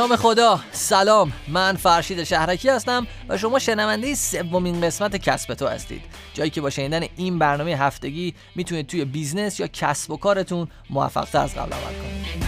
[0.00, 0.60] نام خدا.
[0.72, 1.32] سلام.
[1.48, 6.02] من فرشید شهرکی هستم و شما شنونده سومین قسمت کسب تو هستید.
[6.34, 11.38] جایی که با شنیدن این برنامه هفتگی می‌تونید توی business یا کسب و کارتون موفقتر
[11.38, 12.44] از قبل عمل کنید.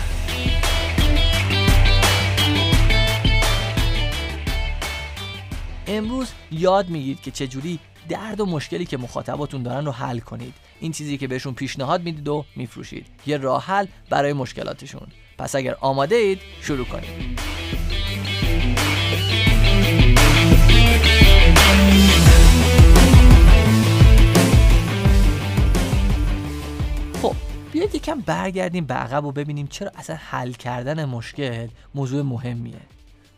[5.86, 10.54] امروز یاد می‌گیرید که چجوری درد و مشکلی که مخاطباتون دارن رو حل کنید.
[10.80, 13.06] این چیزی که بهشون پیشنهاد می‌دید و میفروشید.
[13.26, 15.06] یه راه حل برای مشکلاتشون.
[15.42, 17.40] پس اگر آماده اید شروع کنید
[27.22, 27.34] خب
[27.72, 32.80] بیاید یکم برگردیم به عقب و ببینیم چرا اصلا حل کردن مشکل موضوع مهمیه.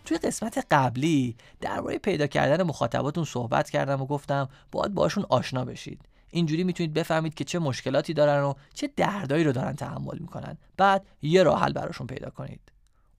[0.04, 6.00] توی قسمت قبلی درباره پیدا کردن مخاطباتون صحبت کردم و گفتم باید باشون آشنا بشید.
[6.34, 10.58] اینجوری می‌تونید بفهمید که چه مشکلاتی دارن و چه دردایی رو دارن تحمل می‌کنن.
[10.76, 12.60] بعد یه راه حل براشون پیدا کنید.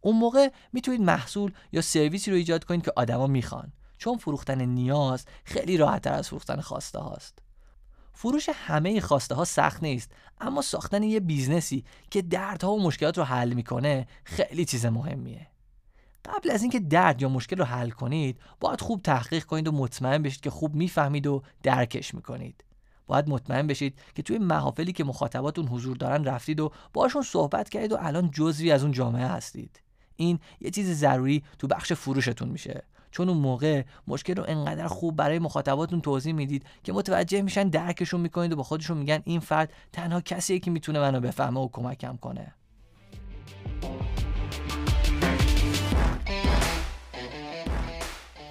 [0.01, 3.71] اون موقع می‌تونید محصول یا سرویسی رو ایجاد کنید که آدما می‌خوان.
[3.97, 7.39] چون فروختن نیاز خیلی راحتتر از فروختن خواسته هاست
[8.13, 13.17] فروش همه خواسته ها سخت نیست اما ساختن یه business ی که دردها و مشکلات
[13.17, 15.47] رو حل می‌کنه خیلی چیز مهمیه.
[16.25, 20.23] قبل از اینکه درد یا مشکل رو حل کنید باید خوب تحقیق کنید و مطمئن
[20.23, 22.63] بشید که خوب می‌فهمید و درکش می‌کنید.
[23.07, 27.91] باید مطمئن بشید که توی محافلی که مخاطباتون حضور دارن رفتید و باشون صحبت کردید
[27.91, 29.81] و الان جزوی از اون جامعه هستید.
[30.15, 32.83] این یه چیز ضروری تو بخش فروشتون میشه.
[33.11, 38.21] چون اون موقع مشکل رو انقدر خوب برای مخاطباتون توضیح می‌دید که متوجه میشن درکشون
[38.21, 42.17] می‌کنید و با خودشون میگن این فرد تنها کسیه که می‌تونه منو بفهمه و کمکم
[42.17, 42.53] کنه.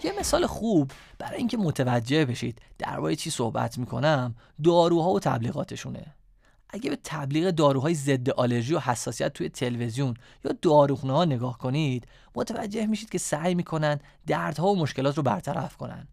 [0.04, 0.90] یه مثال خوب.
[1.18, 6.14] برای اینکه متوجه بشید درباره چی صحبت می‌کنم داروها و تبلیغاتشونه.
[6.68, 10.14] اگه به تبلیغ داروهای ضد آلرژی و حساسیت توی تلویزیون
[10.44, 15.76] یا داروخونه ها نگاه کنید متوجه میشید که سعی می‌کنن دردها و مشکلات رو برطرف
[15.76, 16.08] کنن.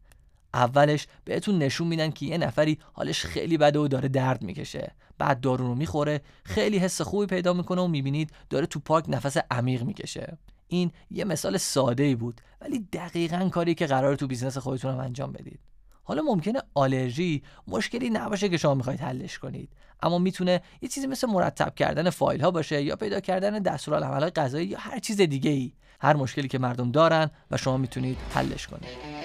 [0.53, 4.91] اولش بهتون نشون میدن که یه نفری حالش خیلی بده و داره درد می‌کشه.
[5.17, 9.37] بعد دارو رو می‌خوره خیلی حس خوبی پیدا می‌کنه و می‌بینید داره تو پارک نفس
[9.51, 10.37] عمیق می‌کشه.
[10.71, 14.99] این یه مثال ساده ای بود ولی دقیقا کاری که قرار تو business خودتون هم
[14.99, 15.59] انجام بدید.
[16.03, 19.69] حالا ممکنه آلرژی مشکلی نباشه که شما می‌خواید حلش کنید
[20.03, 24.67] اما می‌تونه یه چیزی مثل مرتب کردن فایل ها باشه یا پیدا کردن دستورالعمل غذایی
[24.67, 29.21] یا هر چیز دیگه ای هر مشکلی که مردم دارن و شما می‌تونید حلش کنید.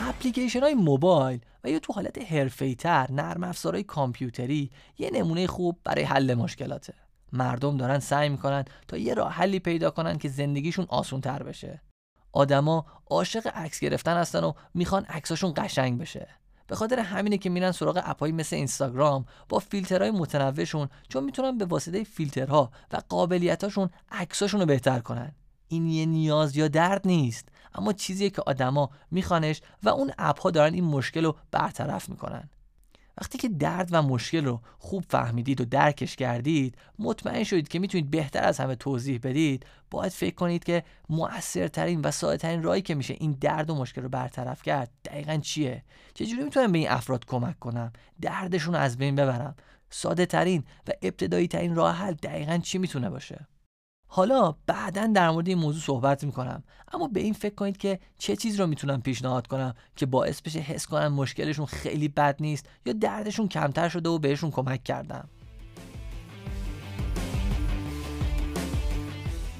[0.00, 2.18] اپلیکیشن های موبایل و یا تو حالت
[2.76, 6.94] تر نرم افزارهای کامپیوتری یه نمونه خوب برای حل مشکلاته.
[7.32, 11.82] مردم دارن سعی می‌کنن تا یه راه حلی پیدا کنن که زندگیشون آسون تر بشه.
[12.32, 16.28] آدما عاشق عکس گرفتن هستن و می‌خوان عکساشون قشنگ بشه.
[16.66, 21.64] به خاطر همینه که میرن سراغ اپهایی مثل اینستاگرام با فیلترهای متنوعشون چون می‌تونن به
[21.64, 25.32] واسطه فیلترها و قابلیتاشون عکساشون رو بهتر کنن.
[25.68, 30.74] این یه نیاز یا درد نیست اما چیزیه که آدما میخوانش و اون اپها دارن
[30.74, 32.50] این مشکل رو برطرف می‌کنن.
[33.20, 38.10] وقتی که درد و مشکل رو خوب فهمیدید و درکش کردید مطمئن شدید که می‌تونید
[38.10, 39.66] بهتر از همه توضیح بدید.
[39.90, 44.08] باید فکر کنید که موثرترین و سادهترین راهی که میشه این درد و مشکل رو
[44.08, 45.84] برطرف کرد دقیقا چیه؟
[46.14, 49.54] چجوری می‌تونم به این افراد کمک کنم؟ دردشون رو از بین ببرم؟
[49.90, 53.46] ساده ترین و ابتدایی ترین راه حل دقیقا چی می‌تونه باشه؟
[54.14, 56.62] حالا بعدا در مورد این موضوع صحبت می‌کنم.
[56.92, 60.58] اما به این فکر کنید که چه چیز رو می‌تونم پیشنهاد کنم که باعث بشه
[60.58, 65.28] حس کنن مشکلشون خیلی بد نیست یا دردشون کمتر شده و بهشون کمک کردم؟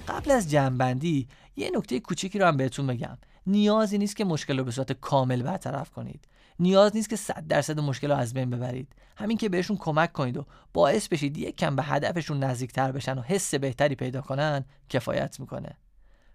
[0.09, 3.19] قبل از جمعبندی یه نکته کوچیکی رو هم بهتون بگم.
[3.47, 6.29] نیازی نیست که مشکل رو به صورت کامل برطرف کنید.
[6.59, 8.89] نیاز نیست که 100 درصد مشکل رو از بین ببرید.
[9.17, 13.23] همین که بهشون کمک کنید و باعث بشید یک کم به هدفشون نزدیکتر بشن و
[13.23, 15.77] حس بهتری پیدا کنن کفایت می‌کنه.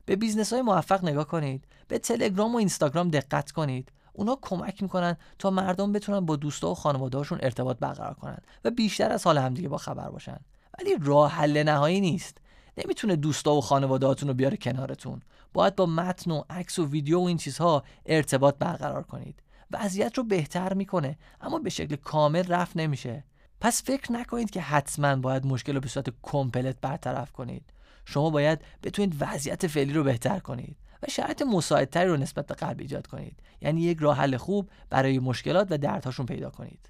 [0.06, 1.66] به business های موفق نگاه کنید.
[1.88, 3.92] به تلگرام و اینستاگرام دقت کنید.
[4.14, 9.12] اونا کمک می‌کنن تا مردم بتونن با دوستا و خانواده‌هاشون ارتباط برقرار کنن و بیشتر
[9.12, 10.38] از حال همدیگه با خبر باشن.
[10.80, 12.38] ولی راه حل نهایی نیست.
[12.78, 15.22] نمی‌تونه دوستا و خانوادهاتون رو بیاره کنارتون.
[15.54, 19.42] باید با متن و عکس و ویدیو و این چیزها ارتباط برقرار کنید.
[19.72, 23.24] وضعیت رو بهتر می‌کنه اما به شکل کامل رفت نمیشه.
[23.62, 27.74] پس فکر نکنید که حتما باید مشکل رو به صورت کمپلت برطرف کنید.
[28.06, 32.82] شما باید بتونید وضعیت فعلی رو بهتر کنید و شرایط مساعدتری رو نسبت به قبل
[32.82, 33.40] ایجاد کنید.
[33.62, 36.90] یعنی یک راه حل خوب برای مشکلات و دردهاشون پیدا کنید.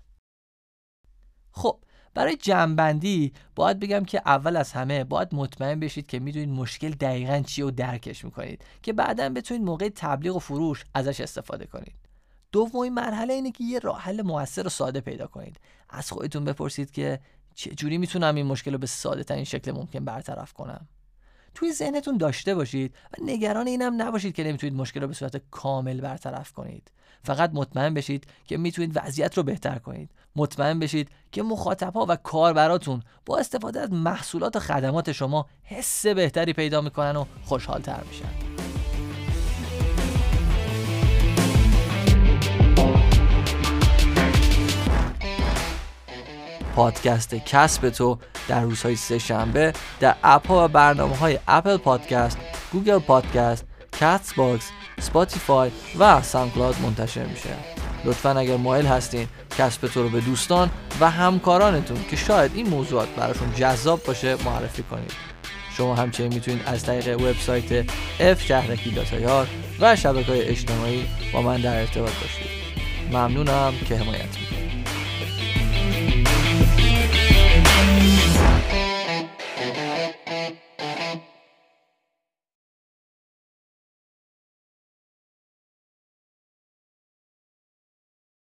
[1.51, 1.79] خب
[2.13, 7.43] برای جمعبندی باید بگم که اول از همه باید مطمئن بشید که می‌دونید مشکل دقیقا
[7.47, 12.06] چیه و درکش می‌کنید که بعدا بتونید موقع تبلیغ و فروش ازش استفاده کنید.
[12.51, 15.59] دومین مرحله اینه که یه راه حل موثر و ساده پیدا کنید.
[15.89, 17.19] از خودتون بپرسید که
[17.55, 20.87] چجوری می‌تونم این مشکل رو به ساده ترین شکل ممکن برطرف کنم.
[21.53, 26.01] توی ذهنتون داشته باشید و نگران اینم نباشید که نمی‌تونید مشکل رو به صورت کامل
[26.01, 26.91] برطرف کنید.
[27.23, 30.11] فقط مطمئن بشید که می‌تونید وضعیت رو بهتر کنید.
[30.35, 36.53] مطمئن بشید که مخاطبها و کاربراتون با استفاده از محصولات و خدمات شما حس بهتری
[36.53, 38.56] پیدا می‌کنن و خوشحالتر میشن.
[46.77, 52.37] پادکست کسب تو در روزهای سه شنبه در اپ ها و برنامه های اپل پادکست،
[52.71, 53.65] Google Podcasts،
[53.99, 57.49] Castbox، Spotify و SoundCloud منتشر میشه.
[58.05, 59.27] لطفا اگر مایل هستین
[59.57, 60.69] کسب تو رو به دوستان
[60.99, 65.11] و همکارانتون که شاید این موضوعات براشون جذاب باشه معرفی کنید.
[65.77, 67.89] شما همچنین می‌تونید از طریق وبسایت
[68.19, 69.47] اف شهرکی dot ir
[69.79, 72.47] و شبکه های اجتماعی با من در ارتباط باشید.
[73.11, 74.46] ممنونم که حمایت